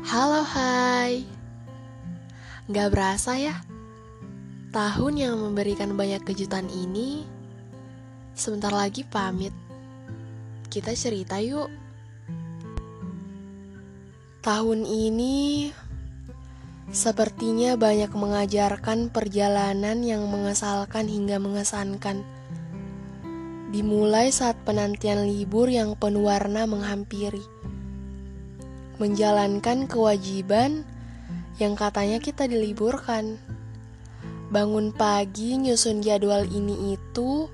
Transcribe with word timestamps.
Halo 0.00 0.40
hai. 0.48 1.28
Gak 2.72 2.88
berasa 2.88 3.36
ya 3.36 3.52
Tahun 4.72 5.12
yang 5.12 5.36
memberikan 5.36 5.92
banyak 5.92 6.24
kejutan 6.24 6.72
ini. 6.72 7.28
Sebentar 8.32 8.72
lagi 8.72 9.04
pamit. 9.04 9.52
Kita 10.72 10.96
cerita 10.96 11.36
yuk. 11.44 11.68
Tahun 14.40 14.80
ini 14.88 15.68
Sepertinya 16.88 17.76
banyak 17.76 18.16
mengajarkan 18.16 19.12
perjalanan 19.12 20.00
yang 20.00 20.24
mengesalkan 20.32 21.12
hingga 21.12 21.36
mengesankan. 21.36 22.24
Dimulai 23.68 24.32
saat 24.32 24.56
penantian 24.64 25.28
libur 25.28 25.68
yang 25.68 25.92
penuh 25.92 26.24
warna 26.24 26.64
menghampiri 26.64 27.59
menjalankan 29.00 29.88
kewajiban 29.88 30.84
yang 31.56 31.72
katanya 31.72 32.20
kita 32.20 32.44
diliburkan. 32.44 33.40
Bangun 34.52 34.92
pagi 34.92 35.56
nyusun 35.56 36.04
jadwal 36.04 36.44
ini 36.44 36.94
itu 37.00 37.48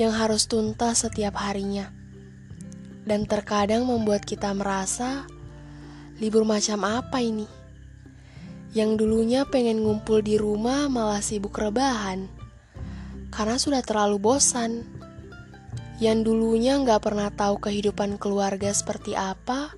yang 0.00 0.16
harus 0.16 0.48
tuntas 0.48 1.04
setiap 1.04 1.36
harinya. 1.36 1.92
Dan 3.04 3.28
terkadang 3.28 3.84
membuat 3.84 4.24
kita 4.24 4.54
merasa 4.56 5.28
libur 6.16 6.48
macam 6.48 6.88
apa 6.88 7.20
ini? 7.20 7.44
Yang 8.72 9.04
dulunya 9.04 9.44
pengen 9.44 9.84
ngumpul 9.84 10.24
di 10.24 10.40
rumah 10.40 10.88
malah 10.88 11.20
sibuk 11.20 11.52
rebahan 11.52 12.24
karena 13.28 13.56
sudah 13.56 13.84
terlalu 13.84 14.16
bosan. 14.20 14.84
Yang 15.98 16.32
dulunya 16.32 16.76
nggak 16.80 17.00
pernah 17.04 17.28
tahu 17.28 17.60
kehidupan 17.60 18.16
keluarga 18.16 18.72
seperti 18.72 19.16
apa, 19.16 19.72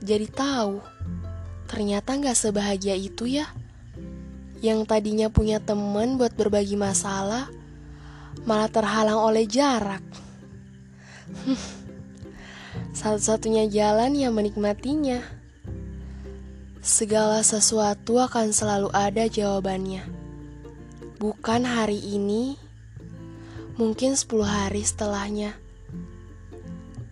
jadi 0.00 0.26
tahu 0.32 0.80
ternyata 1.68 2.16
nggak 2.16 2.34
sebahagia 2.34 2.96
itu 2.98 3.28
ya. 3.28 3.46
Yang 4.60 4.90
tadinya 4.90 5.28
punya 5.32 5.60
temen 5.60 6.20
buat 6.20 6.36
berbagi 6.36 6.76
masalah, 6.76 7.48
malah 8.44 8.68
terhalang 8.68 9.16
oleh 9.16 9.48
jarak. 9.48 10.04
Satu-satunya 13.00 13.70
jalan 13.70 14.12
yang 14.18 14.36
menikmatinya. 14.36 15.22
Segala 16.80 17.44
sesuatu 17.44 18.20
akan 18.20 18.52
selalu 18.52 18.88
ada 18.92 19.28
jawabannya. 19.28 20.04
Bukan 21.20 21.64
hari 21.64 22.00
ini, 22.00 22.56
mungkin 23.76 24.16
10 24.16 24.44
hari 24.44 24.80
setelahnya. 24.84 25.56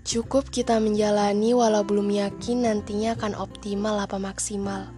Cukup 0.09 0.49
kita 0.49 0.81
menjalani 0.81 1.53
walau 1.53 1.85
belum 1.85 2.09
yakin 2.09 2.65
nantinya 2.65 3.13
akan 3.13 3.37
optimal 3.37 3.93
apa 4.01 4.17
maksimal. 4.17 4.89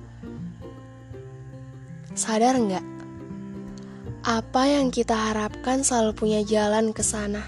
Sadar 2.15 2.55
nggak? 2.55 2.87
Apa 4.23 4.71
yang 4.71 4.95
kita 4.95 5.11
harapkan 5.19 5.83
selalu 5.83 6.15
punya 6.15 6.41
jalan 6.47 6.95
ke 6.95 7.03
sana. 7.03 7.43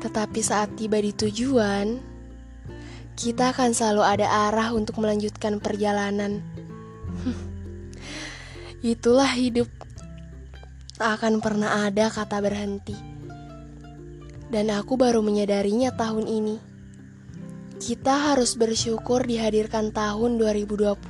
Tetapi 0.00 0.40
saat 0.40 0.72
tiba 0.80 0.96
di 1.04 1.12
tujuan, 1.12 2.00
kita 3.20 3.52
akan 3.52 3.76
selalu 3.76 4.00
ada 4.00 4.48
arah 4.48 4.72
untuk 4.72 4.96
melanjutkan 4.96 5.60
perjalanan. 5.60 6.40
Itulah 8.80 9.28
hidup. 9.36 9.68
Tak 10.96 11.20
akan 11.20 11.44
pernah 11.44 11.84
ada 11.84 12.08
kata 12.08 12.40
berhenti 12.40 13.09
dan 14.50 14.66
aku 14.74 14.98
baru 14.98 15.22
menyadarinya 15.22 15.94
tahun 15.94 16.26
ini. 16.26 16.58
Kita 17.80 18.34
harus 18.34 18.58
bersyukur 18.58 19.24
dihadirkan 19.24 19.94
tahun 19.94 20.36
2020. 20.36 21.00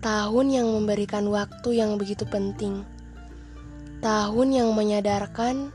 Tahun 0.00 0.46
yang 0.48 0.70
memberikan 0.70 1.26
waktu 1.28 1.82
yang 1.82 1.98
begitu 1.98 2.22
penting. 2.24 2.86
Tahun 4.00 4.48
yang 4.54 4.70
menyadarkan 4.72 5.74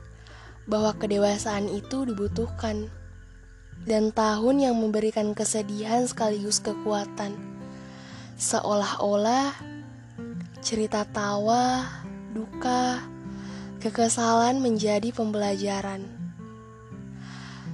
bahwa 0.65 0.95
kedewasaan 0.95 1.67
itu 1.67 2.07
dibutuhkan. 2.07 2.87
Dan 3.83 4.15
tahun 4.15 4.63
yang 4.71 4.75
memberikan 4.79 5.35
kesedihan 5.35 6.07
sekaligus 6.07 6.63
kekuatan. 6.63 7.35
Seolah-olah 8.39 9.53
cerita 10.61 11.05
tawa, 11.05 11.85
duka, 12.33 13.01
kekesalan 13.81 14.61
menjadi 14.61 15.09
pembelajaran. 15.09 16.20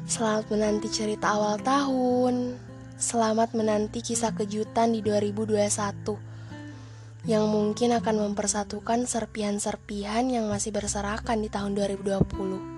Selamat 0.08 0.48
menanti 0.56 0.88
cerita 0.88 1.36
awal 1.36 1.60
tahun. 1.60 2.56
Selamat 2.96 3.52
menanti 3.52 4.00
kisah 4.00 4.32
kejutan 4.32 4.96
di 4.96 5.04
2021 5.04 7.28
yang 7.28 7.44
mungkin 7.52 7.92
akan 7.92 8.32
mempersatukan 8.32 9.04
serpihan-serpihan 9.04 10.32
yang 10.32 10.48
masih 10.48 10.72
berserakan 10.72 11.44
di 11.44 11.52
tahun 11.52 11.76
2020. 11.76 12.77